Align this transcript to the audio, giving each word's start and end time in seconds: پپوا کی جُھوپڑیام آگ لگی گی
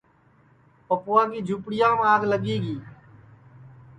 پپوا 0.87 1.21
کی 1.31 1.39
جُھوپڑیام 1.47 1.97
آگ 2.13 2.21
لگی 2.31 2.57
گی 2.63 2.75